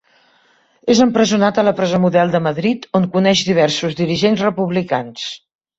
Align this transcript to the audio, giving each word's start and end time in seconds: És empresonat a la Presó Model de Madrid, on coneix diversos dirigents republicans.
És 0.93 1.01
empresonat 1.05 1.59
a 1.63 1.67
la 1.67 1.75
Presó 1.81 2.01
Model 2.07 2.33
de 2.37 2.43
Madrid, 2.49 2.89
on 3.01 3.07
coneix 3.17 3.47
diversos 3.53 4.03
dirigents 4.05 4.47
republicans. 4.51 5.33